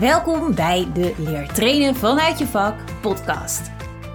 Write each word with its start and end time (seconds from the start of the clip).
Welkom 0.00 0.54
bij 0.54 0.86
de 0.94 1.14
Leer 1.16 1.52
Trainen 1.52 1.96
vanuit 1.96 2.38
je 2.38 2.46
vak 2.46 2.74
podcast. 3.00 3.60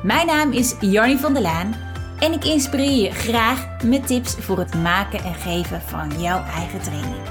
Mijn 0.04 0.28
naam 0.28 0.52
is 0.52 0.76
Jarnie 0.80 1.18
van 1.18 1.34
der 1.34 1.42
Laan 1.42 1.76
en 2.20 2.34
ik 2.34 2.46
inspireer 2.46 3.04
je 3.04 3.12
graag 3.12 3.84
met 3.84 4.08
tips 4.08 4.36
voor 4.40 4.58
het 4.58 4.76
maken 4.76 5.20
en 5.24 5.34
geven 5.34 5.82
van 5.82 6.22
jouw 6.22 6.44
eigen 6.44 6.82
training. 6.82 7.22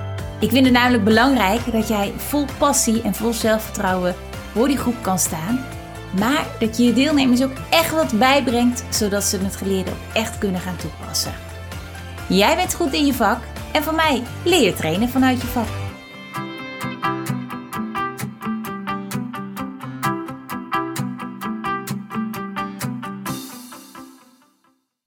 Ik 0.41 0.51
vind 0.51 0.65
het 0.65 0.75
namelijk 0.75 1.05
belangrijk 1.05 1.73
dat 1.73 1.89
jij 1.89 2.13
vol 2.17 2.45
passie 2.59 3.03
en 3.03 3.15
vol 3.15 3.33
zelfvertrouwen 3.33 4.15
voor 4.53 4.69
die 4.69 4.79
groep 4.79 5.03
kan 5.03 5.19
staan, 5.19 5.65
maar 6.19 6.47
dat 6.59 6.77
je 6.77 6.85
je 6.85 6.93
deelnemers 6.93 7.43
ook 7.43 7.57
echt 7.71 7.91
wat 7.91 8.19
bijbrengt 8.19 8.85
zodat 8.89 9.25
ze 9.25 9.39
het 9.39 9.57
geleerde 9.57 9.91
ook 9.91 10.15
echt 10.15 10.39
kunnen 10.39 10.61
gaan 10.61 10.77
toepassen. 10.77 11.33
Jij 12.29 12.57
bent 12.57 12.75
goed 12.75 12.93
in 12.93 13.07
je 13.07 13.15
vak 13.15 13.39
en 13.73 13.83
van 13.83 13.95
mij 13.95 14.23
leer 14.45 14.63
je 14.63 14.73
trainen 14.73 15.09
vanuit 15.09 15.41
je 15.41 15.47
vak. 15.47 15.80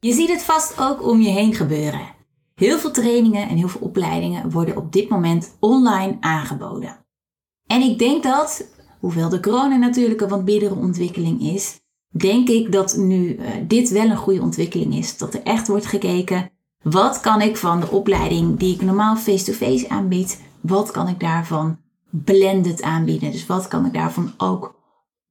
Je 0.04 0.14
ziet 0.14 0.30
het 0.30 0.44
vast 0.44 0.80
ook 0.80 1.08
om 1.08 1.22
je 1.22 1.30
heen 1.30 1.54
gebeuren. 1.54 2.02
Heel 2.56 2.78
veel 2.78 2.92
trainingen 2.92 3.50
en 3.50 3.58
heel 3.58 3.68
veel 3.68 3.82
opleidingen 3.82 4.52
worden 4.52 4.78
op 4.78 4.92
dit 4.92 5.10
moment 5.10 5.56
online 5.60 6.18
aangeboden. 6.20 7.06
En 7.68 7.82
ik 7.82 8.00
denk 8.00 8.24
dat, 8.24 8.68
hoewel 9.00 9.30
de 9.30 9.40
corona 9.40 9.76
natuurlijk 9.76 10.22
een 10.22 10.30
wat 10.30 10.46
biedere 10.46 10.76
ontwikkeling 10.76 11.42
is, 11.42 11.80
denk 12.10 12.50
ik 12.50 12.72
dat 12.72 12.98
nu 12.98 13.36
uh, 13.36 13.48
dit 13.68 13.90
wel 13.90 14.10
een 14.10 14.18
goede 14.18 14.42
ontwikkeling 14.42 14.96
is. 14.96 15.18
Dat 15.18 15.34
er 15.34 15.44
echt 15.44 15.68
wordt 15.68 15.86
gekeken, 15.86 16.52
wat 16.82 17.20
kan 17.20 17.42
ik 17.42 17.58
van 17.58 17.80
de 17.80 17.92
opleiding 17.92 18.60
die 18.60 18.74
ik 18.74 18.82
normaal 18.82 19.16
face-to-face 19.16 19.72
-face 19.72 19.90
aanbied, 19.90 20.42
wat 20.62 20.92
kan 20.92 21.08
ik 21.08 21.20
daarvan 21.20 21.80
blended 22.10 22.82
aanbieden? 22.82 23.32
Dus 23.32 23.46
wat 23.46 23.68
kan 23.68 23.86
ik 23.86 23.94
daarvan 23.94 24.34
ook 24.38 24.76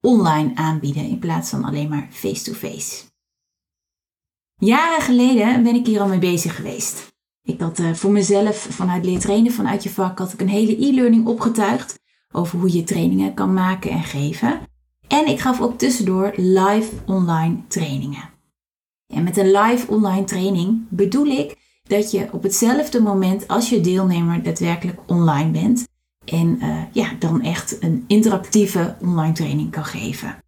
online 0.00 0.54
aanbieden 0.54 1.08
in 1.08 1.18
plaats 1.18 1.50
van 1.50 1.64
alleen 1.64 1.88
maar 1.88 2.08
face-to-face? 2.10 2.76
-face. 2.76 3.11
Jaren 4.64 5.02
geleden 5.02 5.62
ben 5.62 5.74
ik 5.74 5.86
hier 5.86 6.00
al 6.00 6.08
mee 6.08 6.18
bezig 6.18 6.56
geweest. 6.56 7.12
Ik 7.42 7.60
had 7.60 7.78
uh, 7.78 7.92
voor 7.92 8.10
mezelf 8.10 8.56
vanuit 8.70 9.04
leer 9.04 9.18
trainen 9.18 9.52
vanuit 9.52 9.82
je 9.82 9.90
vak 9.90 10.18
had 10.18 10.32
ik 10.32 10.40
een 10.40 10.48
hele 10.48 10.86
e-learning 10.86 11.26
opgetuigd 11.26 11.98
over 12.32 12.58
hoe 12.58 12.72
je 12.72 12.84
trainingen 12.84 13.34
kan 13.34 13.52
maken 13.52 13.90
en 13.90 14.02
geven. 14.02 14.60
En 15.08 15.26
ik 15.26 15.40
gaf 15.40 15.60
ook 15.60 15.78
tussendoor 15.78 16.32
live 16.36 16.90
online 17.06 17.56
trainingen. 17.68 18.30
En 19.06 19.22
met 19.22 19.36
een 19.36 19.50
live 19.50 19.90
online 19.90 20.24
training 20.24 20.86
bedoel 20.88 21.26
ik 21.26 21.56
dat 21.82 22.10
je 22.10 22.28
op 22.32 22.42
hetzelfde 22.42 23.00
moment 23.00 23.48
als 23.48 23.70
je 23.70 23.80
deelnemer 23.80 24.42
daadwerkelijk 24.42 24.98
online 25.06 25.50
bent 25.50 25.88
en 26.24 26.58
uh, 26.60 26.82
ja, 26.92 27.12
dan 27.18 27.42
echt 27.42 27.82
een 27.82 28.04
interactieve 28.06 28.96
online 29.00 29.32
training 29.32 29.70
kan 29.70 29.84
geven. 29.84 30.42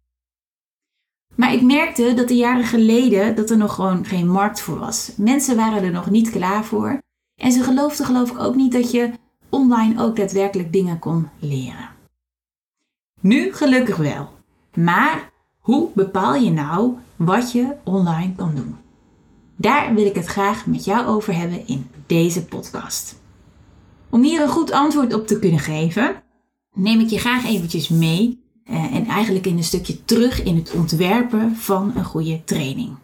Maar 1.35 1.53
ik 1.53 1.61
merkte 1.61 2.13
dat 2.13 2.27
de 2.27 2.35
jaren 2.35 2.63
geleden 2.63 3.35
dat 3.35 3.49
er 3.49 3.57
nog 3.57 3.73
gewoon 3.73 4.05
geen 4.05 4.29
markt 4.29 4.61
voor 4.61 4.79
was. 4.79 5.11
Mensen 5.17 5.55
waren 5.55 5.83
er 5.83 5.91
nog 5.91 6.09
niet 6.09 6.29
klaar 6.29 6.65
voor. 6.65 7.01
En 7.41 7.51
ze 7.51 7.63
geloofden 7.63 8.05
geloof 8.05 8.31
ik 8.31 8.39
ook 8.39 8.55
niet 8.55 8.71
dat 8.71 8.91
je 8.91 9.11
online 9.49 10.03
ook 10.03 10.15
daadwerkelijk 10.15 10.73
dingen 10.73 10.99
kon 10.99 11.29
leren. 11.39 11.89
Nu 13.21 13.53
gelukkig 13.53 13.97
wel. 13.97 14.29
Maar 14.73 15.31
hoe 15.59 15.89
bepaal 15.93 16.35
je 16.35 16.51
nou 16.51 16.93
wat 17.15 17.51
je 17.51 17.75
online 17.83 18.35
kan 18.35 18.55
doen? 18.55 18.75
Daar 19.55 19.93
wil 19.93 20.05
ik 20.05 20.15
het 20.15 20.25
graag 20.25 20.65
met 20.65 20.85
jou 20.85 21.05
over 21.05 21.35
hebben 21.37 21.67
in 21.67 21.89
deze 22.05 22.45
podcast. 22.45 23.21
Om 24.09 24.23
hier 24.23 24.41
een 24.41 24.49
goed 24.49 24.71
antwoord 24.71 25.13
op 25.13 25.27
te 25.27 25.39
kunnen 25.39 25.59
geven, 25.59 26.23
neem 26.73 26.99
ik 26.99 27.09
je 27.09 27.19
graag 27.19 27.45
eventjes 27.45 27.89
mee 27.89 28.44
en 28.69 29.05
eigenlijk 29.05 29.45
in 29.45 29.57
een 29.57 29.63
stukje 29.63 30.05
terug 30.05 30.43
in 30.43 30.55
het 30.55 30.71
ontwerpen 30.71 31.55
van 31.55 31.91
een 31.95 32.05
goede 32.05 32.43
training. 32.43 32.95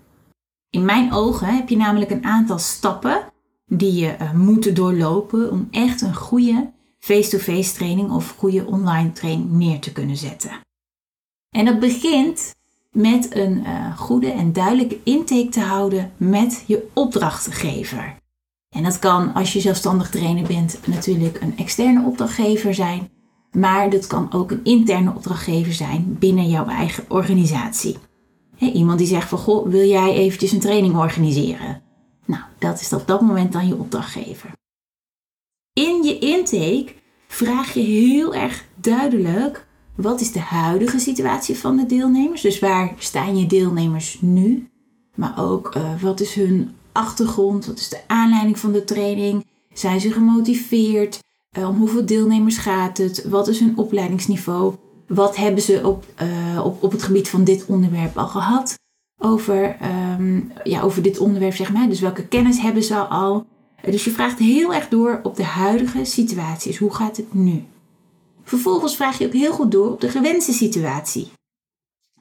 In 0.70 0.86
mijn 0.86 1.14
ogen 1.14 1.56
heb 1.56 1.70
je 1.70 1.78
namelijk 1.78 2.12
een 2.12 2.26
aantal 2.26 2.60
stappen 2.60 3.24
die 3.66 3.94
je 3.94 4.16
uh, 4.22 4.34
moet 4.34 4.76
doorlopen 4.76 5.52
om 5.52 5.68
echt 5.72 6.02
een 6.02 6.16
goede 6.16 6.72
face-to-face 7.00 7.74
training 7.74 8.12
of 8.12 8.36
goede 8.38 8.66
online 8.66 9.12
training 9.12 9.52
neer 9.52 9.80
te 9.80 9.92
kunnen 9.92 10.18
zetten. 10.18 10.60
En 11.50 11.66
dat 11.66 11.80
begint 11.80 12.56
met 12.92 13.36
een 13.36 13.58
uh, 13.58 13.98
goede 13.98 14.32
en 14.32 14.54
duidelijke 14.54 15.00
intake 15.04 15.50
te 15.50 15.60
houden 15.60 16.12
met 16.18 16.64
je 16.68 16.88
opdrachtgever. 16.94 18.16
En 18.76 18.84
dat 18.84 19.00
kan 19.00 19.34
als 19.34 19.54
je 19.54 19.60
zelfstandig 19.60 20.10
trainer 20.10 20.48
bent 20.48 20.80
natuurlijk 20.88 21.42
een 21.42 21.58
externe 21.58 22.06
opdrachtgever 22.06 22.74
zijn. 22.74 23.10
Maar 23.52 23.90
dat 23.90 24.08
kan 24.08 24.34
ook 24.34 24.52
een 24.52 24.64
interne 24.64 25.14
opdrachtgever 25.16 25.74
zijn 25.74 26.16
binnen 26.20 26.50
jouw 26.50 26.68
eigen 26.68 27.06
organisatie. 27.08 27.98
iemand 28.60 28.98
die 28.98 29.08
zegt 29.08 29.30
van, 29.30 29.38
goh, 29.38 29.68
wil 29.68 29.88
jij 29.88 30.14
eventjes 30.14 30.52
een 30.52 30.60
training 30.60 30.96
organiseren? 30.96 31.82
Nou, 32.26 32.42
dat 32.60 32.80
is 32.80 32.94
op 32.94 33.08
dat 33.08 33.22
moment 33.22 33.52
dan 33.54 33.68
je 33.68 33.78
opdrachtgever. 33.78 34.52
In 35.74 36.04
je 36.04 36.20
intake 36.20 36.94
vraag 37.28 37.74
je 37.74 37.80
heel 37.80 38.36
erg 38.36 38.66
duidelijk, 38.76 39.68
wat 39.96 40.22
is 40.22 40.32
de 40.32 40.40
huidige 40.40 41.00
situatie 41.00 41.58
van 41.58 41.78
de 41.78 41.86
deelnemers? 41.86 42.42
Dus 42.42 42.60
waar 42.60 42.94
staan 42.98 43.38
je 43.38 43.46
deelnemers 43.46 44.18
nu? 44.22 44.70
Maar 45.16 45.40
ook, 45.40 45.76
uh, 45.76 46.02
wat 46.02 46.20
is 46.20 46.34
hun 46.34 46.76
achtergrond? 46.92 47.66
Wat 47.66 47.80
is 47.80 47.90
de 47.90 48.02
aanleiding 48.08 48.60
van 48.60 48.72
de 48.72 48.84
training? 48.84 49.46
Zijn 49.74 50.00
ze 50.00 50.12
gemotiveerd? 50.12 51.20
Eh, 51.52 51.70
om 51.70 51.78
hoeveel 51.78 52.06
deelnemers 52.06 52.58
gaat 52.58 52.98
het? 52.98 53.24
Wat 53.24 53.48
is 53.48 53.60
hun 53.60 53.78
opleidingsniveau? 53.78 54.76
Wat 55.08 55.36
hebben 55.36 55.62
ze 55.62 55.88
op, 55.88 56.06
uh, 56.22 56.66
op, 56.66 56.84
op 56.84 56.92
het 56.92 57.04
gebied 57.04 57.30
van 57.30 57.44
dit 57.44 57.66
onderwerp 57.66 58.18
al 58.18 58.28
gehad? 58.28 58.80
Over, 59.18 59.78
um, 60.20 60.52
ja, 60.64 60.82
over 60.82 61.02
dit 61.02 61.20
onderwerp, 61.20 61.56
zeg 61.56 61.74
maar. 61.74 61.90
Dus 61.90 62.00
welke 62.00 62.28
kennis 62.28 62.62
hebben 62.62 62.84
ze 62.84 62.96
al? 62.96 63.46
Dus 63.82 64.04
je 64.04 64.12
vraagt 64.12 64.40
heel 64.40 64.74
erg 64.74 64.88
door 64.88 65.20
op 65.24 65.36
de 65.36 65.44
huidige 65.44 66.06
situaties. 66.06 66.78
Hoe 66.78 66.94
gaat 66.94 67.18
het 67.18 67.34
nu? 67.34 67.64
Vervolgens 68.44 68.96
vraag 68.96 69.18
je 69.18 69.26
ook 69.26 69.34
heel 69.34 69.54
goed 69.54 69.72
door 69.72 69.92
op 69.92 70.02
de 70.02 70.10
gewenste 70.10 70.54
situatie. 70.54 71.32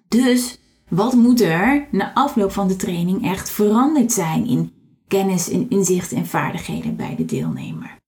Dus 0.09 0.59
wat 0.89 1.15
moet 1.15 1.41
er 1.41 1.87
na 1.91 2.15
afloop 2.15 2.53
van 2.53 2.69
de 2.69 2.77
training 2.77 3.25
echt 3.25 3.51
veranderd 3.51 4.13
zijn 4.13 4.47
in 4.47 4.73
kennis, 5.09 5.49
in 5.49 5.67
inzicht 5.69 6.13
en 6.13 6.27
vaardigheden 6.27 6.97
bij 6.97 7.15
de 7.17 7.25
deelnemer? 7.25 8.00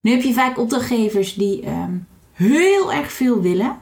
Nu 0.00 0.10
heb 0.10 0.22
je 0.22 0.32
vaak 0.32 0.58
opdrachtgevers 0.58 1.34
die 1.34 1.66
um, 1.66 2.06
heel 2.32 2.92
erg 2.92 3.12
veel 3.12 3.40
willen. 3.40 3.78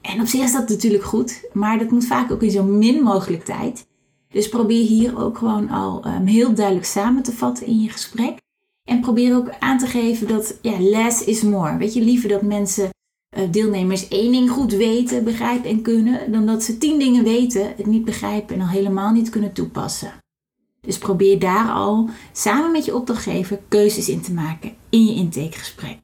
En 0.00 0.20
op 0.20 0.26
zich 0.26 0.42
is 0.42 0.52
dat 0.52 0.68
natuurlijk 0.68 1.04
goed, 1.04 1.48
maar 1.52 1.78
dat 1.78 1.90
moet 1.90 2.06
vaak 2.06 2.30
ook 2.32 2.42
in 2.42 2.50
zo 2.50 2.62
min 2.62 3.02
mogelijk 3.02 3.44
tijd. 3.44 3.86
Dus 4.28 4.48
probeer 4.48 4.86
hier 4.86 5.18
ook 5.18 5.38
gewoon 5.38 5.68
al 5.68 6.06
um, 6.06 6.26
heel 6.26 6.54
duidelijk 6.54 6.86
samen 6.86 7.22
te 7.22 7.32
vatten 7.32 7.66
in 7.66 7.80
je 7.80 7.88
gesprek. 7.88 8.38
En 8.88 9.00
probeer 9.00 9.36
ook 9.36 9.50
aan 9.58 9.78
te 9.78 9.86
geven 9.86 10.28
dat 10.28 10.58
ja, 10.62 10.80
less 10.80 11.24
is 11.24 11.42
more. 11.42 11.76
Weet 11.76 11.94
je, 11.94 12.02
liever 12.02 12.28
dat 12.28 12.42
mensen, 12.42 12.90
uh, 13.38 13.50
deelnemers, 13.50 14.08
één 14.08 14.32
ding 14.32 14.50
goed 14.50 14.72
weten, 14.72 15.24
begrijpen 15.24 15.70
en 15.70 15.82
kunnen, 15.82 16.32
dan 16.32 16.46
dat 16.46 16.62
ze 16.62 16.78
tien 16.78 16.98
dingen 16.98 17.24
weten, 17.24 17.72
het 17.76 17.86
niet 17.86 18.04
begrijpen 18.04 18.54
en 18.54 18.60
al 18.60 18.68
helemaal 18.68 19.12
niet 19.12 19.30
kunnen 19.30 19.52
toepassen. 19.52 20.12
Dus 20.86 20.98
probeer 20.98 21.38
daar 21.38 21.68
al 21.68 22.08
samen 22.32 22.70
met 22.70 22.84
je 22.84 22.94
opdrachtgever 22.94 23.60
keuzes 23.68 24.08
in 24.08 24.20
te 24.20 24.32
maken 24.32 24.74
in 24.90 25.04
je 25.04 25.14
intakegesprek. 25.14 25.98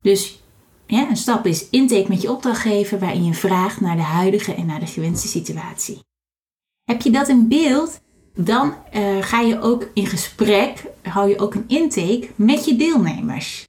Dus 0.00 0.42
ja, 0.86 1.08
een 1.08 1.16
stap 1.16 1.46
is 1.46 1.68
intake 1.68 2.08
met 2.08 2.22
je 2.22 2.30
opdrachtgever 2.30 2.98
waarin 2.98 3.24
je 3.24 3.34
vraagt 3.34 3.80
naar 3.80 3.96
de 3.96 4.02
huidige 4.02 4.54
en 4.54 4.66
naar 4.66 4.80
de 4.80 4.86
gewenste 4.86 5.28
situatie. 5.28 5.98
Heb 6.84 7.02
je 7.02 7.10
dat 7.10 7.28
in 7.28 7.48
beeld, 7.48 8.00
dan 8.34 8.74
uh, 8.94 9.22
ga 9.22 9.40
je 9.40 9.60
ook 9.60 9.88
in 9.94 10.06
gesprek, 10.06 10.84
hou 11.02 11.28
je 11.28 11.38
ook 11.38 11.54
een 11.54 11.68
intake 11.68 12.28
met 12.36 12.64
je 12.64 12.76
deelnemers. 12.76 13.68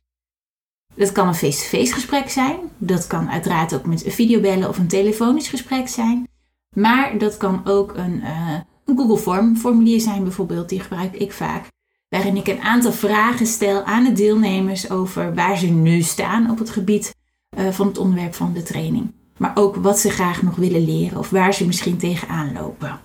Dat 0.95 1.11
kan 1.11 1.27
een 1.27 1.35
face-to-face 1.35 1.93
gesprek 1.93 2.29
zijn. 2.29 2.59
Dat 2.77 3.07
kan 3.07 3.29
uiteraard 3.29 3.73
ook 3.73 3.85
met 3.85 4.05
een 4.05 4.11
videobellen 4.11 4.69
of 4.69 4.77
een 4.77 4.87
telefonisch 4.87 5.47
gesprek 5.47 5.87
zijn. 5.87 6.27
Maar 6.75 7.17
dat 7.17 7.37
kan 7.37 7.61
ook 7.65 7.93
een, 7.97 8.15
uh, 8.15 8.59
een 8.85 8.97
Google 8.97 9.17
Form 9.17 9.55
formulier 9.55 10.01
zijn 10.01 10.23
bijvoorbeeld. 10.23 10.69
Die 10.69 10.79
gebruik 10.79 11.15
ik 11.15 11.31
vaak. 11.31 11.71
Waarin 12.09 12.37
ik 12.37 12.47
een 12.47 12.61
aantal 12.61 12.91
vragen 12.91 13.45
stel 13.45 13.83
aan 13.83 14.03
de 14.03 14.11
deelnemers 14.11 14.89
over 14.89 15.35
waar 15.35 15.57
ze 15.57 15.67
nu 15.67 16.01
staan 16.01 16.49
op 16.49 16.59
het 16.59 16.69
gebied 16.69 17.15
uh, 17.57 17.69
van 17.69 17.87
het 17.87 17.97
onderwerp 17.97 18.33
van 18.33 18.53
de 18.53 18.63
training. 18.63 19.11
Maar 19.37 19.51
ook 19.55 19.75
wat 19.75 19.99
ze 19.99 20.09
graag 20.09 20.41
nog 20.41 20.55
willen 20.55 20.85
leren 20.85 21.17
of 21.19 21.29
waar 21.29 21.53
ze 21.53 21.65
misschien 21.65 21.97
tegenaan 21.97 22.53
lopen. 22.53 22.99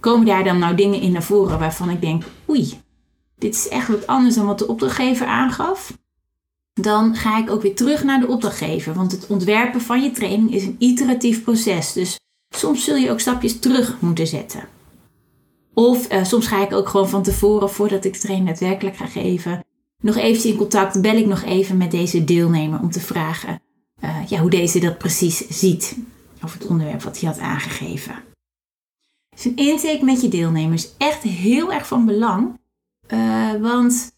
Komen 0.00 0.26
daar 0.26 0.44
dan 0.44 0.58
nou 0.58 0.74
dingen 0.74 1.00
in 1.00 1.12
naar 1.12 1.22
voren 1.22 1.58
waarvan 1.58 1.90
ik 1.90 2.00
denk, 2.00 2.24
oei, 2.48 2.80
dit 3.38 3.54
is 3.54 3.68
echt 3.68 3.88
wat 3.88 4.06
anders 4.06 4.34
dan 4.34 4.46
wat 4.46 4.58
de 4.58 4.68
opdrachtgever 4.68 5.26
aangaf? 5.26 5.98
Dan 6.72 7.14
ga 7.14 7.38
ik 7.38 7.50
ook 7.50 7.62
weer 7.62 7.74
terug 7.74 8.04
naar 8.04 8.20
de 8.20 8.28
opdrachtgever, 8.28 8.94
want 8.94 9.12
het 9.12 9.26
ontwerpen 9.26 9.80
van 9.80 10.02
je 10.02 10.10
training 10.10 10.54
is 10.54 10.64
een 10.64 10.76
iteratief 10.78 11.42
proces. 11.42 11.92
Dus 11.92 12.18
soms 12.50 12.84
zul 12.84 12.96
je 12.96 13.10
ook 13.10 13.20
stapjes 13.20 13.58
terug 13.58 14.00
moeten 14.00 14.26
zetten. 14.26 14.68
Of 15.74 16.12
uh, 16.12 16.24
soms 16.24 16.46
ga 16.46 16.62
ik 16.62 16.72
ook 16.72 16.88
gewoon 16.88 17.08
van 17.08 17.22
tevoren, 17.22 17.70
voordat 17.70 18.04
ik 18.04 18.12
de 18.12 18.18
training 18.18 18.48
daadwerkelijk 18.48 18.96
ga 18.96 19.06
geven, 19.06 19.64
nog 20.02 20.16
eventjes 20.16 20.52
in 20.52 20.58
contact, 20.58 21.00
bel 21.00 21.16
ik 21.16 21.26
nog 21.26 21.42
even 21.42 21.76
met 21.76 21.90
deze 21.90 22.24
deelnemer 22.24 22.80
om 22.80 22.90
te 22.90 23.00
vragen 23.00 23.60
eh, 24.00 24.26
ja, 24.26 24.40
hoe 24.40 24.50
deze 24.50 24.78
dat 24.80 24.98
precies 24.98 25.48
ziet. 25.48 25.96
Of 26.42 26.52
het 26.52 26.66
onderwerp 26.66 27.02
wat 27.02 27.20
hij 27.20 27.28
had 27.28 27.38
aangegeven. 27.38 28.14
Dus 29.30 29.44
een 29.44 29.56
intake 29.56 30.04
met 30.04 30.20
je 30.20 30.28
deelnemers 30.28 30.84
is 30.84 30.94
echt 30.98 31.22
heel 31.22 31.72
erg 31.72 31.86
van 31.86 32.06
belang. 32.06 32.58
Uh, 33.08 33.54
want 33.54 34.12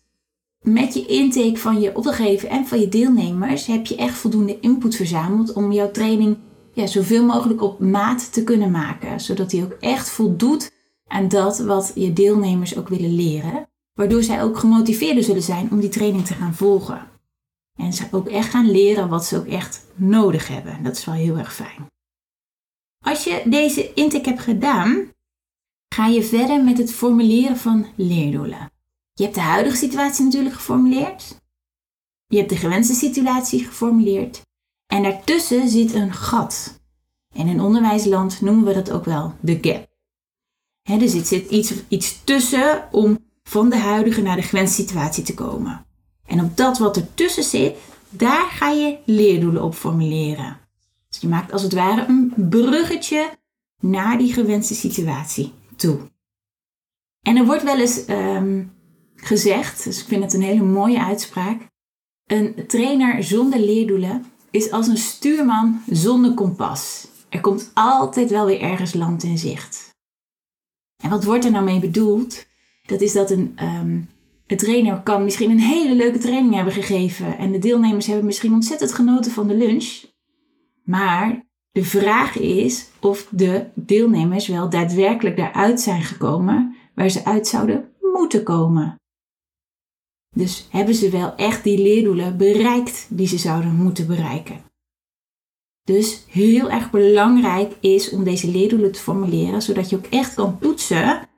met 0.60 0.94
je 0.94 1.06
intake 1.06 1.56
van 1.56 1.80
je 1.80 1.96
opdrachtgever 1.96 2.48
en 2.48 2.66
van 2.66 2.80
je 2.80 2.88
deelnemers 2.88 3.66
heb 3.66 3.86
je 3.86 3.96
echt 3.96 4.16
voldoende 4.16 4.60
input 4.60 4.96
verzameld 4.96 5.52
om 5.52 5.72
jouw 5.72 5.90
training 5.90 6.36
ja, 6.72 6.86
zoveel 6.86 7.24
mogelijk 7.24 7.62
op 7.62 7.80
maat 7.80 8.32
te 8.32 8.44
kunnen 8.44 8.70
maken. 8.70 9.20
Zodat 9.20 9.50
die 9.50 9.64
ook 9.64 9.72
echt 9.72 10.10
voldoet 10.10 10.72
aan 11.06 11.28
dat 11.28 11.58
wat 11.58 11.92
je 11.94 12.12
deelnemers 12.12 12.76
ook 12.76 12.88
willen 12.88 13.14
leren. 13.14 13.68
Waardoor 13.94 14.22
zij 14.22 14.42
ook 14.42 14.58
gemotiveerder 14.58 15.24
zullen 15.24 15.42
zijn 15.42 15.70
om 15.70 15.80
die 15.80 15.88
training 15.88 16.26
te 16.26 16.34
gaan 16.34 16.54
volgen. 16.54 17.08
En 17.76 17.92
ze 17.92 18.06
ook 18.10 18.28
echt 18.28 18.50
gaan 18.50 18.70
leren 18.70 19.08
wat 19.08 19.24
ze 19.24 19.36
ook 19.36 19.46
echt 19.46 19.86
nodig 19.94 20.48
hebben. 20.48 20.82
Dat 20.82 20.96
is 20.96 21.04
wel 21.04 21.14
heel 21.14 21.36
erg 21.36 21.54
fijn. 21.54 21.86
Als 23.04 23.24
je 23.24 23.42
deze 23.44 23.92
intake 23.94 24.28
hebt 24.28 24.40
gedaan, 24.40 25.12
ga 25.94 26.06
je 26.06 26.22
verder 26.22 26.64
met 26.64 26.78
het 26.78 26.92
formuleren 26.92 27.56
van 27.56 27.86
leerdoelen. 27.96 28.70
Je 29.12 29.22
hebt 29.22 29.34
de 29.34 29.40
huidige 29.40 29.76
situatie 29.76 30.24
natuurlijk 30.24 30.54
geformuleerd. 30.54 31.40
Je 32.26 32.36
hebt 32.36 32.48
de 32.48 32.56
gewenste 32.56 32.94
situatie 32.94 33.64
geformuleerd. 33.64 34.42
En 34.90 35.02
daartussen 35.02 35.68
zit 35.68 35.94
een 35.94 36.12
gat. 36.12 36.80
En 37.34 37.46
in 37.46 37.60
onderwijsland 37.60 38.40
noemen 38.40 38.64
we 38.64 38.74
dat 38.74 38.90
ook 38.90 39.04
wel 39.04 39.34
de 39.40 39.58
gap. 39.60 39.88
He, 40.82 40.98
er 40.98 41.08
zit, 41.08 41.30
iets 41.88 42.24
tussen 42.24 42.88
om 42.90 43.18
van 43.42 43.70
de 43.70 43.76
huidige 43.76 44.22
naar 44.22 44.36
de 44.36 44.42
gewenste 44.42 44.82
situatie 44.82 45.24
te 45.24 45.34
komen. 45.34 45.86
En 46.26 46.44
op 46.44 46.56
dat 46.56 46.78
wat 46.78 46.96
ertussen 46.96 47.42
zit, 47.42 47.76
daar 48.08 48.46
ga 48.50 48.70
je 48.70 48.98
leerdoelen 49.04 49.62
op 49.62 49.74
formuleren. 49.74 50.58
Dus 51.08 51.20
je 51.20 51.28
maakt 51.28 51.52
als 51.52 51.62
het 51.62 51.72
ware 51.72 52.06
een 52.08 52.32
bruggetje 52.48 53.30
naar 53.80 54.18
die 54.18 54.32
gewenste 54.32 54.74
situatie 54.74 55.52
toe. 55.76 55.98
En 57.22 57.36
er 57.36 57.44
wordt 57.44 57.62
wel 57.62 57.80
eens 57.80 58.04
ehm, 58.04 58.64
gezegd, 59.14 59.84
dus 59.84 60.00
ik 60.00 60.06
vind 60.06 60.22
het 60.22 60.32
een 60.32 60.42
hele 60.42 60.62
mooie 60.62 61.04
uitspraak. 61.04 61.68
Een 62.26 62.66
trainer 62.66 63.24
zonder 63.24 63.58
leerdoelen 63.58 64.24
is 64.50 64.70
als 64.70 64.86
een 64.86 64.96
stuurman 64.96 65.82
zonder 65.86 66.34
kompas. 66.34 67.08
Er 67.28 67.40
komt 67.40 67.70
altijd 67.74 68.30
wel 68.30 68.46
weer 68.46 68.60
ergens 68.60 68.94
land 68.94 69.22
in 69.22 69.38
zicht. 69.38 69.88
En 71.02 71.10
wat 71.10 71.24
wordt 71.24 71.44
er 71.44 71.50
nou 71.50 71.64
mee 71.64 71.80
bedoeld? 71.80 72.46
Dat 72.86 73.00
is 73.00 73.12
dat 73.12 73.30
een, 73.30 73.58
um, 73.62 74.08
trainer 74.56 75.00
kan 75.00 75.24
misschien 75.24 75.50
een 75.50 75.60
hele 75.60 75.94
leuke 75.94 76.18
training 76.18 76.54
hebben 76.54 76.72
gegeven 76.72 77.38
en 77.38 77.52
de 77.52 77.58
deelnemers 77.58 78.06
hebben 78.06 78.24
misschien 78.24 78.52
ontzettend 78.52 78.94
genoten 78.94 79.32
van 79.32 79.48
de 79.48 79.54
lunch. 79.54 80.04
Maar 80.84 81.46
de 81.72 81.84
vraag 81.84 82.38
is 82.38 82.88
of 83.00 83.28
de 83.30 83.66
deelnemers 83.74 84.46
wel 84.46 84.70
daadwerkelijk 84.70 85.36
daaruit 85.36 85.80
zijn 85.80 86.02
gekomen 86.02 86.76
waar 86.94 87.08
ze 87.08 87.24
uit 87.24 87.48
zouden 87.48 87.88
moeten 88.00 88.42
komen. 88.42 88.99
Dus 90.30 90.66
hebben 90.70 90.94
ze 90.94 91.10
wel 91.10 91.34
echt 91.34 91.64
die 91.64 91.78
leerdoelen 91.78 92.36
bereikt 92.36 93.06
die 93.08 93.26
ze 93.26 93.38
zouden 93.38 93.74
moeten 93.74 94.06
bereiken? 94.06 94.60
Dus 95.84 96.24
heel 96.28 96.70
erg 96.70 96.90
belangrijk 96.90 97.76
is 97.80 98.10
om 98.10 98.24
deze 98.24 98.50
leerdoelen 98.50 98.92
te 98.92 99.00
formuleren, 99.00 99.62
zodat 99.62 99.90
je 99.90 99.96
ook 99.96 100.06
echt 100.06 100.34
kan 100.34 100.58
toetsen 100.58 101.28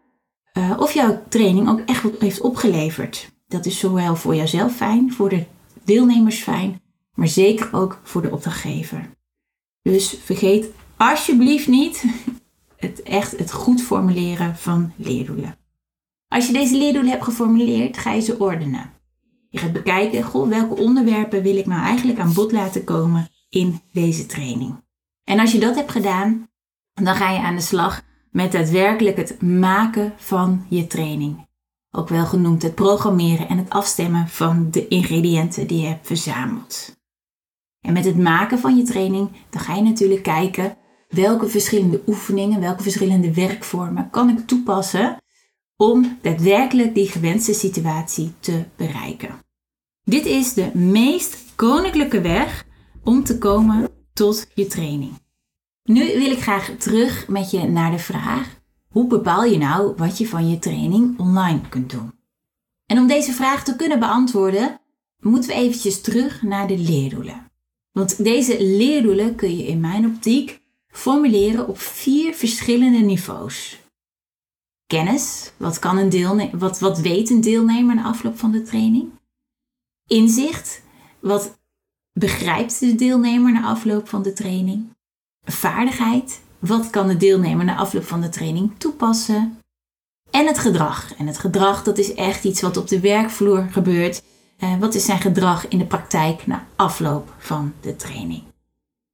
uh, 0.58 0.76
of 0.78 0.92
jouw 0.92 1.22
training 1.28 1.68
ook 1.68 1.80
echt 1.80 2.02
wat 2.02 2.18
heeft 2.18 2.40
opgeleverd. 2.40 3.30
Dat 3.46 3.66
is 3.66 3.78
zowel 3.78 4.16
voor 4.16 4.34
jouzelf 4.34 4.76
fijn, 4.76 5.12
voor 5.12 5.28
de 5.28 5.44
deelnemers 5.84 6.42
fijn, 6.42 6.80
maar 7.14 7.28
zeker 7.28 7.68
ook 7.72 8.00
voor 8.02 8.22
de 8.22 8.30
opdrachtgever. 8.30 9.10
Dus 9.82 10.16
vergeet 10.24 10.70
alsjeblieft 10.96 11.68
niet 11.68 12.04
het 12.76 13.02
echt 13.02 13.38
het 13.38 13.52
goed 13.52 13.82
formuleren 13.82 14.56
van 14.56 14.92
leerdoelen. 14.96 15.56
Als 16.32 16.46
je 16.46 16.52
deze 16.52 16.76
leerdoelen 16.76 17.10
hebt 17.10 17.24
geformuleerd, 17.24 17.98
ga 17.98 18.12
je 18.12 18.20
ze 18.20 18.38
ordenen. 18.38 18.90
Je 19.48 19.58
gaat 19.58 19.72
bekijken, 19.72 20.22
goh, 20.22 20.48
welke 20.48 20.76
onderwerpen 20.76 21.42
wil 21.42 21.56
ik 21.56 21.66
nou 21.66 21.82
eigenlijk 21.82 22.18
aan 22.18 22.32
bod 22.32 22.52
laten 22.52 22.84
komen 22.84 23.28
in 23.48 23.80
deze 23.92 24.26
training. 24.26 24.84
En 25.24 25.38
als 25.38 25.52
je 25.52 25.58
dat 25.58 25.74
hebt 25.74 25.90
gedaan, 25.90 26.48
dan 26.94 27.14
ga 27.14 27.30
je 27.30 27.38
aan 27.38 27.54
de 27.54 27.62
slag 27.62 28.02
met 28.30 28.52
daadwerkelijk 28.52 29.16
het 29.16 29.42
maken 29.42 30.12
van 30.16 30.66
je 30.68 30.86
training. 30.86 31.46
Ook 31.90 32.08
wel 32.08 32.26
genoemd 32.26 32.62
het 32.62 32.74
programmeren 32.74 33.48
en 33.48 33.58
het 33.58 33.70
afstemmen 33.70 34.28
van 34.28 34.70
de 34.70 34.88
ingrediënten 34.88 35.66
die 35.66 35.80
je 35.80 35.86
hebt 35.86 36.06
verzameld. 36.06 36.96
En 37.80 37.92
met 37.92 38.04
het 38.04 38.18
maken 38.18 38.58
van 38.58 38.76
je 38.76 38.82
training, 38.82 39.30
dan 39.50 39.60
ga 39.60 39.74
je 39.74 39.82
natuurlijk 39.82 40.22
kijken 40.22 40.76
welke 41.08 41.48
verschillende 41.48 42.02
oefeningen, 42.06 42.60
welke 42.60 42.82
verschillende 42.82 43.34
werkvormen 43.34 44.10
kan 44.10 44.28
ik 44.28 44.46
toepassen 44.46 45.20
om 45.76 46.18
daadwerkelijk 46.22 46.94
die 46.94 47.08
gewenste 47.08 47.52
situatie 47.52 48.32
te 48.40 48.64
bereiken. 48.76 49.38
Dit 50.04 50.26
is 50.26 50.54
de 50.54 50.70
meest 50.74 51.36
koninklijke 51.56 52.20
weg 52.20 52.66
om 53.04 53.24
te 53.24 53.38
komen 53.38 53.88
tot 54.12 54.46
je 54.54 54.66
training. 54.66 55.12
Nu 55.82 56.18
wil 56.18 56.30
ik 56.30 56.40
graag 56.40 56.70
terug 56.78 57.28
met 57.28 57.50
je 57.50 57.68
naar 57.68 57.90
de 57.90 57.98
vraag: 57.98 58.60
hoe 58.88 59.06
bepaal 59.06 59.44
je 59.44 59.58
nou 59.58 59.94
wat 59.96 60.18
je 60.18 60.28
van 60.28 60.48
je 60.50 60.58
training 60.58 61.18
online 61.18 61.60
kunt 61.68 61.90
doen? 61.90 62.12
En 62.86 62.98
om 62.98 63.06
deze 63.06 63.32
vraag 63.32 63.64
te 63.64 63.76
kunnen 63.76 63.98
beantwoorden, 63.98 64.80
moeten 65.18 65.50
we 65.50 65.56
eventjes 65.56 66.00
terug 66.00 66.42
naar 66.42 66.66
de 66.66 66.78
leerdoelen. 66.78 67.50
Want 67.92 68.24
deze 68.24 68.64
leerdoelen 68.64 69.34
kun 69.34 69.56
je 69.56 69.66
in 69.66 69.80
mijn 69.80 70.06
optiek 70.06 70.60
formuleren 70.88 71.68
op 71.68 71.78
vier 71.78 72.34
verschillende 72.34 72.98
niveaus. 72.98 73.81
Kennis, 74.92 75.52
wat, 75.56 75.78
kan 75.78 75.96
een 75.96 76.58
wat, 76.58 76.78
wat 76.78 76.98
weet 76.98 77.30
een 77.30 77.40
deelnemer 77.40 77.94
na 77.94 78.04
afloop 78.04 78.38
van 78.38 78.52
de 78.52 78.62
training? 78.62 79.10
Inzicht, 80.06 80.82
wat 81.20 81.58
begrijpt 82.12 82.80
de 82.80 82.94
deelnemer 82.94 83.52
na 83.52 83.62
afloop 83.62 84.08
van 84.08 84.22
de 84.22 84.32
training? 84.32 84.90
Vaardigheid, 85.44 86.40
wat 86.58 86.90
kan 86.90 87.06
de 87.06 87.16
deelnemer 87.16 87.64
na 87.64 87.76
afloop 87.76 88.04
van 88.04 88.20
de 88.20 88.28
training 88.28 88.70
toepassen? 88.78 89.58
En 90.30 90.46
het 90.46 90.58
gedrag. 90.58 91.14
En 91.14 91.26
het 91.26 91.38
gedrag, 91.38 91.82
dat 91.82 91.98
is 91.98 92.14
echt 92.14 92.44
iets 92.44 92.60
wat 92.60 92.76
op 92.76 92.88
de 92.88 93.00
werkvloer 93.00 93.68
gebeurt. 93.70 94.22
Eh, 94.58 94.78
wat 94.78 94.94
is 94.94 95.04
zijn 95.04 95.20
gedrag 95.20 95.68
in 95.68 95.78
de 95.78 95.86
praktijk 95.86 96.46
na 96.46 96.66
afloop 96.76 97.34
van 97.38 97.72
de 97.80 97.96
training? 97.96 98.42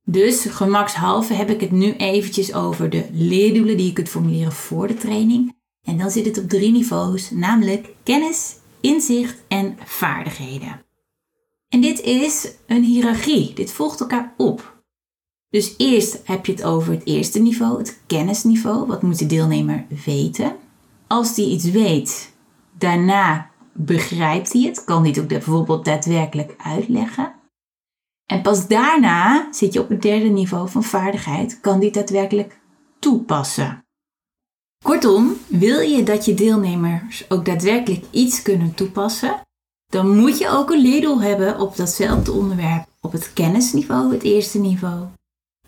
Dus 0.04 0.44
gemakshalve 0.44 1.34
heb 1.34 1.50
ik 1.50 1.60
het 1.60 1.70
nu 1.70 1.92
eventjes 1.92 2.54
over 2.54 2.90
de 2.90 3.08
leerdoelen 3.12 3.76
die 3.76 3.86
je 3.86 3.92
kunt 3.92 4.08
formuleren 4.08 4.52
voor 4.52 4.86
de 4.86 4.94
training. 4.94 5.56
En 5.82 5.98
dan 5.98 6.10
zit 6.10 6.24
het 6.24 6.38
op 6.38 6.48
drie 6.48 6.72
niveaus, 6.72 7.30
namelijk 7.30 7.88
kennis, 8.02 8.56
inzicht 8.80 9.42
en 9.48 9.78
vaardigheden. 9.84 10.82
En 11.68 11.80
dit 11.80 12.00
is 12.00 12.52
een 12.66 12.82
hiërarchie. 12.82 13.54
Dit 13.54 13.72
volgt 13.72 14.00
elkaar 14.00 14.34
op. 14.36 14.82
Dus 15.50 15.74
eerst 15.76 16.20
heb 16.24 16.46
je 16.46 16.52
het 16.52 16.64
over 16.64 16.92
het 16.92 17.06
eerste 17.06 17.38
niveau, 17.38 17.78
het 17.78 18.00
kennisniveau. 18.06 18.86
Wat 18.86 19.02
moet 19.02 19.18
de 19.18 19.26
deelnemer 19.26 19.86
weten? 20.04 20.56
Als 21.06 21.34
die 21.34 21.50
iets 21.50 21.64
weet, 21.70 22.32
daarna 22.78 23.50
begrijpt 23.72 24.52
hij 24.52 24.62
het. 24.62 24.84
Kan 24.84 25.00
hij 25.00 25.10
het 25.10 25.20
ook 25.20 25.28
bijvoorbeeld 25.28 25.84
daadwerkelijk 25.84 26.54
uitleggen? 26.58 27.32
En 28.26 28.42
pas 28.42 28.68
daarna 28.68 29.48
zit 29.52 29.72
je 29.72 29.80
op 29.80 29.88
het 29.88 30.02
derde 30.02 30.28
niveau 30.28 30.68
van 30.68 30.82
vaardigheid. 30.82 31.60
Kan 31.60 31.80
die 31.80 31.90
daadwerkelijk 31.90 32.60
toepassen? 32.98 33.87
Kortom, 34.84 35.36
wil 35.46 35.80
je 35.80 36.02
dat 36.02 36.24
je 36.24 36.34
deelnemers 36.34 37.30
ook 37.30 37.44
daadwerkelijk 37.44 38.04
iets 38.10 38.42
kunnen 38.42 38.74
toepassen, 38.74 39.40
dan 39.86 40.16
moet 40.16 40.38
je 40.38 40.48
ook 40.48 40.70
een 40.70 40.82
leerdoel 40.82 41.20
hebben 41.20 41.60
op 41.60 41.76
datzelfde 41.76 42.32
onderwerp 42.32 42.86
op 43.00 43.12
het 43.12 43.32
kennisniveau, 43.32 44.12
het 44.12 44.22
eerste 44.22 44.58
niveau, 44.58 45.06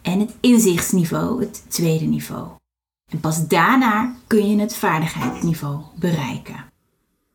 en 0.03 0.21
het 0.21 0.35
inzichtsniveau, 0.41 1.41
het 1.41 1.65
tweede 1.69 2.05
niveau. 2.05 2.49
En 3.11 3.21
pas 3.21 3.47
daarna 3.47 4.15
kun 4.27 4.51
je 4.51 4.61
het 4.61 4.77
vaardigheidsniveau 4.77 5.81
bereiken. 5.99 6.65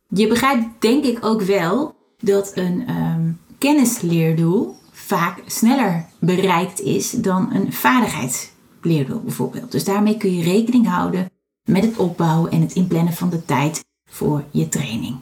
Je 0.09 0.27
begrijpt 0.27 0.81
denk 0.81 1.03
ik 1.03 1.25
ook 1.25 1.41
wel 1.41 1.95
dat 2.19 2.51
een 2.55 2.89
um, 2.89 3.39
kennisleerdoel 3.57 4.75
vaak 4.91 5.43
sneller 5.45 6.05
bereikt 6.19 6.79
is 6.79 7.11
dan 7.11 7.53
een 7.53 7.73
vaardigheidsleerdoel 7.73 9.21
bijvoorbeeld. 9.21 9.71
Dus 9.71 9.83
daarmee 9.83 10.17
kun 10.17 10.35
je 10.35 10.43
rekening 10.43 10.87
houden 10.87 11.29
met 11.65 11.83
het 11.83 11.97
opbouwen 11.97 12.51
en 12.51 12.61
het 12.61 12.73
inplannen 12.73 13.13
van 13.13 13.29
de 13.29 13.45
tijd 13.45 13.85
voor 14.09 14.43
je 14.51 14.69
training. 14.69 15.17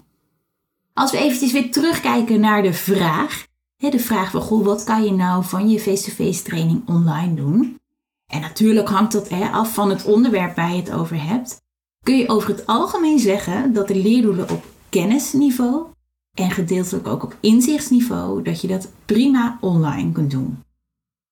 Als 0.94 1.12
we 1.12 1.18
eventjes 1.18 1.52
weer 1.52 1.72
terugkijken 1.72 2.40
naar 2.40 2.62
de 2.62 2.74
vraag, 2.74 3.46
de 3.78 4.00
vraag 4.00 4.32
van 4.32 4.42
goh, 4.42 4.66
wat 4.66 4.84
kan 4.84 5.04
je 5.04 5.12
nou 5.12 5.44
van 5.44 5.70
je 5.70 5.80
face-to-face 5.80 6.44
training 6.44 6.88
online 6.88 7.34
doen? 7.34 7.80
En 8.28 8.42
natuurlijk 8.42 8.90
hangt 8.90 9.12
dat 9.12 9.32
af 9.32 9.74
van 9.74 9.90
het 9.90 10.06
onderwerp 10.06 10.56
waar 10.56 10.72
je 10.72 10.82
het 10.82 10.92
over 10.92 11.24
hebt. 11.24 11.62
Kun 12.04 12.18
je 12.18 12.30
over 12.30 12.50
het 12.50 12.66
algemeen 12.66 13.20
zeggen 13.20 13.74
dat 13.74 13.88
de 13.88 13.96
leerdoelen 13.96 14.50
op 14.50 14.66
kennisniveau 14.90 15.86
en 16.34 16.52
gedeeltelijk 16.52 17.08
ook 17.08 17.24
op 17.24 17.38
inzichtsniveau, 17.40 18.42
dat 18.42 18.62
je 18.62 18.68
dat 18.68 18.92
prima 19.06 19.58
online 19.62 20.12
kunt 20.12 20.32
doen. 20.32 20.64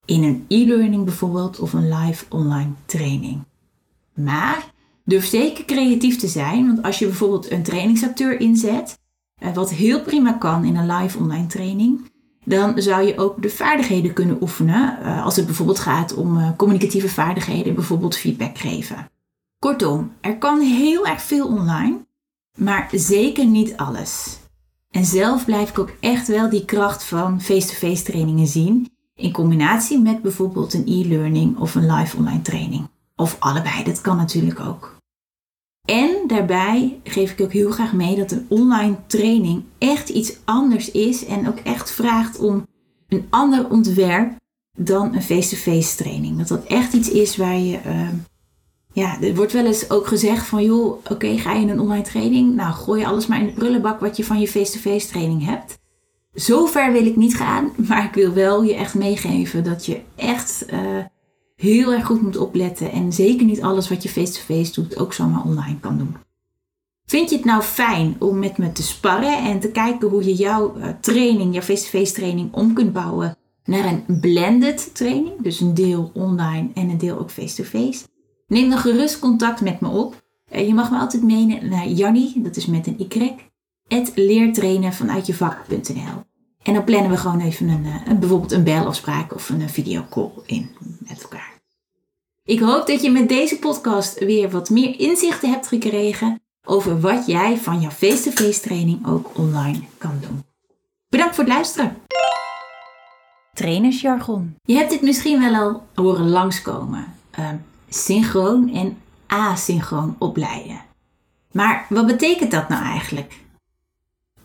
in 0.06 0.24
een 0.24 0.46
e-learning 0.48 1.03
bijvoorbeeld 1.03 1.60
of 1.60 1.74
een 1.74 1.94
live 1.94 2.25
online 2.30 2.72
training. 2.86 3.44
Maar 4.13 4.72
durf 5.03 5.25
zeker 5.25 5.65
creatief 5.65 6.17
te 6.17 6.27
zijn, 6.27 6.67
want 6.67 6.81
als 6.81 7.00
je 7.00 7.05
bijvoorbeeld 7.05 7.51
een 7.51 7.63
trainingsacteur 7.63 8.39
inzet, 8.39 9.00
eh, 9.36 9.53
wat 9.53 9.70
heel 9.70 10.01
prima 10.01 10.34
kan 10.34 10.65
in 10.65 10.75
een 10.75 10.91
live 10.91 11.17
online 11.17 11.48
training, 11.48 12.10
dan 12.46 12.81
zou 12.81 13.05
je 13.05 13.17
ook 13.17 13.41
de 13.41 13.50
vaardigheden 13.50 14.13
kunnen 14.13 14.41
oefenen 14.41 15.00
eh, 15.00 15.25
als 15.25 15.36
het 15.36 15.46
bijvoorbeeld 15.46 15.79
gaat 15.79 16.13
om 16.13 16.38
eh, 16.38 16.50
communicatieve 16.58 17.10
vaardigheden, 17.10 17.75
bijvoorbeeld 17.75 18.17
feedback 18.17 18.58
geven. 18.58 19.10
Kortom, 19.60 20.12
er 20.22 20.38
kan 20.38 20.60
heel 20.60 21.08
erg 21.08 21.22
veel 21.22 21.48
online, 21.48 22.05
maar 22.58 22.89
zeker 22.91 23.46
niet 23.46 23.77
alles. 23.77 24.39
En 24.89 25.05
zelf 25.05 25.46
blijf 25.46 25.70
ik 25.70 25.79
ook 25.79 25.93
echt 26.00 26.27
wel 26.27 26.50
die 26.50 26.65
kracht 26.65 27.03
van 27.03 27.41
face-to-face 27.41 28.03
trainingen 28.03 28.48
zien, 28.48 28.89
in 29.15 29.31
combinatie 29.31 30.00
met 30.00 30.22
bijvoorbeeld 30.22 30.74
een 30.74 30.88
e-learning 30.88 31.58
of 31.58 31.75
een 31.75 31.91
live 31.91 32.17
online 32.17 32.41
training. 32.41 32.88
Of 33.22 33.36
allebei, 33.40 33.84
dat 33.84 34.01
kan 34.01 34.18
natuurlijk 34.18 34.60
ook. 34.60 34.96
En 35.88 36.24
daarbij 36.28 37.00
geef 37.04 37.32
ik 37.32 37.42
ook 37.42 37.51
heel 37.51 37.72
graag 37.72 37.94
mee 37.94 38.16
dat 38.16 38.32
een 38.32 38.46
online 38.50 38.96
training 39.08 39.63
echt 39.78 40.10
iets 40.10 40.38
anders 40.46 40.92
is 40.92 41.25
en 41.25 41.48
ook 41.48 41.58
echt 41.58 41.92
vraagt 41.92 42.40
om 42.40 42.68
een 43.08 43.28
ander 43.30 43.70
ontwerp 43.70 44.36
dan 44.78 45.16
een 45.16 45.22
face-to-face 45.22 45.96
training. 45.96 46.38
Dat 46.38 46.48
dat 46.48 46.66
echt 46.66 46.94
iets 46.94 47.10
is 47.10 47.38
waar 47.38 47.58
je. 47.58 47.78
Ehm, 47.78 48.16
ja, 48.94 49.22
er 49.22 49.36
wordt 49.36 49.54
wel 49.54 49.66
eens 49.66 49.90
ook 49.90 50.08
gezegd 50.08 50.46
van 50.46 50.63
joh, 50.63 51.06
oké, 51.10 51.38
ga 51.38 51.54
je 51.54 51.62
in 51.62 51.70
een 51.70 51.80
online 51.80 52.04
training? 52.04 52.56
Nou, 52.56 52.74
gooi 52.74 53.06
alles 53.06 53.28
maar 53.28 53.40
in 53.40 53.46
de 53.46 53.54
prullenbak 53.54 54.00
wat 54.00 54.18
je 54.18 54.25
van 54.25 54.40
je 54.40 54.48
face-to-face 54.48 55.08
training 55.08 55.46
hebt. 55.46 55.80
Zo 56.34 56.66
ver 56.66 56.92
wil 56.92 57.06
ik 57.06 57.16
niet 57.16 57.36
gaan, 57.36 57.72
maar 57.88 58.06
ik 58.06 58.13
wil 58.13 58.34
wel 58.34 58.63
je 58.63 58.75
echt 58.75 58.94
meegeven 58.94 59.63
dat 59.63 59.86
je 59.86 60.01
echt 60.16 60.66
uh, 60.74 61.06
heel 61.62 61.94
erg 61.94 62.06
goed 62.06 62.22
moet 62.22 62.38
opletten. 62.38 62.91
En 62.91 63.13
zeker 63.13 63.46
niet 63.46 63.62
alles 63.62 63.89
wat 63.89 64.03
je 64.03 64.10
face-to-face 64.10 64.74
doet 64.74 64.98
ook 64.98 65.13
zomaar 65.13 65.44
online 65.44 65.80
kan 65.80 65.98
doen. 65.98 66.15
Vind 67.06 67.30
je 67.30 67.36
het 67.36 67.46
nou 67.46 67.62
fijn 67.62 68.15
om 68.20 68.39
met 68.39 68.58
me 68.58 68.72
te 68.72 68.84
sparren 68.84 69.38
en 69.38 69.60
te 69.60 69.72
kijken 69.72 70.10
hoe 70.10 70.24
je 70.24 70.34
jouw 70.34 70.77
uh, 70.77 70.86
training, 71.01 71.53
jouw 71.53 71.62
face-to-face 71.62 72.13
training 72.13 72.53
om 72.53 72.74
kunt 72.74 72.94
bouwen 72.94 73.38
naar 73.63 73.86
een 73.86 74.20
blended 74.20 74.96
training? 74.96 75.41
Dus 75.41 75.60
een 75.60 75.74
deel 75.74 76.12
online 76.13 76.70
en 76.74 76.89
een 76.89 76.98
deel 76.98 77.20
ook 77.20 77.32
face-to-face. 77.32 78.06
Neem 78.48 78.70
dan 78.70 78.80
gerust 78.80 79.20
contact 79.20 79.62
met 79.62 79.82
me 79.82 79.89
op. 79.89 80.24
Uh, 80.53 80.68
je 80.68 80.74
mag 80.74 80.91
me 80.91 80.98
altijd 80.98 81.24
meenemen 81.24 81.70
naar 81.70 81.88
Jannie, 81.88 82.41
dat 82.41 82.56
is 82.56 82.65
met 82.65 82.88
een 82.88 83.00
y, 83.00 83.36
het 83.88 84.12
leertrainen 84.15 84.94
vanuit 84.94 85.25
je 85.27 85.34
vak.nl. 85.34 86.24
En 86.63 86.74
dan 86.74 86.84
plannen 86.84 87.12
we 87.12 87.18
gewoon 87.18 87.39
even 87.39 87.70
een, 87.70 87.86
eh, 87.86 87.96
een, 88.06 88.20
bijvoorbeeld 88.20 88.51
een 88.51 88.63
belafspraak 88.63 89.34
of 89.34 89.50
een 89.50 89.70
videocall 89.70 90.32
in 90.46 90.70
met 91.00 91.22
elkaar. 91.22 91.50
Ik 92.43 92.60
hoop 92.60 92.88
dat 92.88 93.01
je 93.01 93.12
met 93.12 93.29
deze 93.29 93.60
podcast 93.60 94.19
weer 94.19 94.50
wat 94.50 94.69
meer 94.69 95.00
inzichten 95.00 95.50
hebt 95.50 95.67
gekregen 95.67 96.41
over 96.63 97.00
wat 97.00 97.25
jij 97.25 97.57
van 97.57 97.81
jouw 97.81 97.89
face-to-face 97.89 98.62
training 98.62 99.07
ook 99.07 99.38
online 99.38 99.79
kan 99.98 100.19
doen. 100.21 100.43
Bedankt 101.10 101.36
voor 101.36 101.43
het 101.43 101.53
luisteren. 101.53 101.98
Trainersjargon. 103.53 104.55
Je 104.63 104.75
hebt 104.75 104.89
dit 104.89 105.01
misschien 105.01 105.39
wel 105.39 105.55
al 105.55 105.83
horen 105.95 106.29
langskomen. 106.29 107.13
Uh, 107.39 107.50
synchroon 107.89 108.74
en 108.74 108.98
asynchroon 109.27 110.15
opleiden. 110.19 110.81
Maar 111.51 111.86
wat 111.89 112.07
betekent 112.07 112.51
dat 112.51 112.69
nou 112.69 112.83
eigenlijk? 112.83 113.39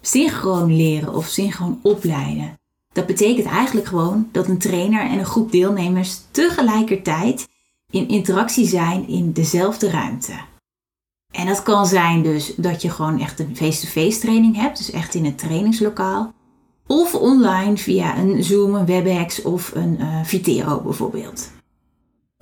Synchroon 0.00 0.76
leren 0.76 1.14
of 1.14 1.26
synchroon 1.26 1.78
opleiden. 1.82 2.58
Dat 2.92 3.06
betekent 3.06 3.46
eigenlijk 3.46 3.86
gewoon 3.86 4.28
dat 4.32 4.48
een 4.48 4.58
trainer 4.58 5.00
en 5.00 5.18
een 5.18 5.24
groep 5.24 5.52
deelnemers 5.52 6.20
tegelijkertijd 6.30 7.46
in 7.96 8.08
interactie 8.08 8.66
zijn 8.66 9.08
in 9.08 9.32
dezelfde 9.32 9.90
ruimte. 9.90 10.32
En 11.32 11.46
dat 11.46 11.62
kan 11.62 11.86
zijn 11.86 12.22
dus 12.22 12.54
dat 12.56 12.82
je 12.82 12.90
gewoon 12.90 13.20
echt 13.20 13.40
een 13.40 13.56
face-to-face 13.56 14.20
training 14.20 14.56
hebt, 14.56 14.76
dus 14.78 14.90
echt 14.90 15.14
in 15.14 15.24
het 15.24 15.38
trainingslokaal. 15.38 16.32
Of 16.86 17.14
online 17.14 17.76
via 17.76 18.18
een 18.18 18.44
Zoom, 18.44 18.74
een 18.74 18.86
WebEx 18.86 19.42
of 19.42 19.74
een 19.74 19.96
uh, 20.00 20.24
Vitero 20.24 20.80
bijvoorbeeld. 20.80 21.50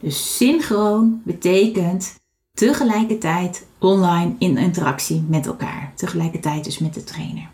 Dus 0.02 0.36
synchroon 0.36 1.20
betekent 1.24 2.14
tegelijkertijd 2.52 3.66
online 3.78 4.34
in 4.38 4.56
interactie 4.56 5.24
met 5.28 5.46
elkaar. 5.46 5.92
Tegelijkertijd 5.94 6.64
dus 6.64 6.78
met 6.78 6.94
de 6.94 7.04
trainer. 7.04 7.48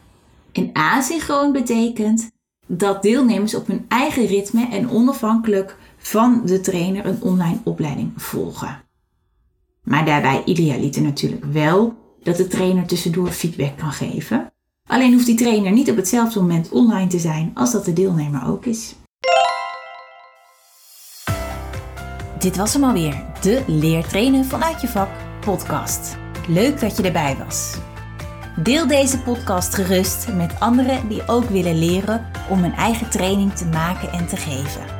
En 0.52 0.70
asynchroon 0.72 1.52
betekent 1.52 2.30
dat 2.66 3.02
deelnemers 3.02 3.54
op 3.54 3.66
hun 3.66 3.84
eigen 3.88 4.26
ritme 4.26 4.68
en 4.68 4.90
onafhankelijk 4.90 5.76
van 6.00 6.42
de 6.44 6.60
trainer 6.60 7.06
een 7.06 7.22
online 7.22 7.58
opleiding 7.64 8.12
volgen. 8.16 8.82
Maar 9.82 10.04
daarbij 10.04 10.42
idealiter 10.44 11.02
natuurlijk 11.02 11.44
wel 11.44 11.94
dat 12.22 12.36
de 12.36 12.46
trainer 12.46 12.86
tussendoor 12.86 13.28
feedback 13.28 13.78
kan 13.78 13.92
geven. 13.92 14.52
Alleen 14.86 15.12
hoeft 15.12 15.26
die 15.26 15.36
trainer 15.36 15.72
niet 15.72 15.90
op 15.90 15.96
hetzelfde 15.96 16.40
moment 16.40 16.68
online 16.68 17.06
te 17.06 17.18
zijn 17.18 17.50
als 17.54 17.72
dat 17.72 17.84
de 17.84 17.92
deelnemer 17.92 18.46
ook 18.46 18.64
is. 18.64 18.94
Dit 22.38 22.56
was 22.56 22.72
hem 22.72 22.84
alweer, 22.84 23.24
de 23.40 23.62
Leer 23.66 24.06
trainen 24.06 24.44
vanuit 24.44 24.80
je 24.80 24.88
vak 24.88 25.08
podcast. 25.40 26.16
Leuk 26.48 26.80
dat 26.80 26.96
je 26.96 27.02
erbij 27.02 27.36
was. 27.44 27.78
Deel 28.62 28.86
deze 28.86 29.18
podcast 29.18 29.74
gerust 29.74 30.28
met 30.32 30.60
anderen 30.60 31.08
die 31.08 31.28
ook 31.28 31.44
willen 31.44 31.78
leren 31.78 32.26
om 32.48 32.64
een 32.64 32.74
eigen 32.74 33.10
training 33.10 33.52
te 33.52 33.64
maken 33.64 34.12
en 34.12 34.26
te 34.26 34.36
geven. 34.36 34.99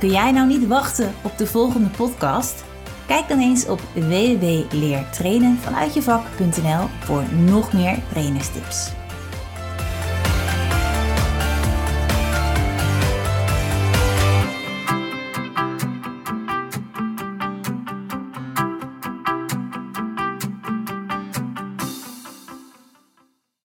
Kun 0.00 0.10
jij 0.10 0.32
nou 0.32 0.46
niet 0.46 0.66
wachten 0.66 1.14
op 1.22 1.38
de 1.38 1.46
volgende 1.46 1.88
podcast? 1.88 2.64
Kijk 3.06 3.28
dan 3.28 3.38
eens 3.38 3.66
op 3.66 3.80
www.leertrainenvanuitjevak.nl 3.94 6.88
voor 7.00 7.24
nog 7.32 7.72
meer 7.72 7.98
trainerstips. 8.12 8.99